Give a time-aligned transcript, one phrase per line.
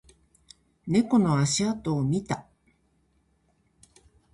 [0.87, 2.47] 猫の足跡を見た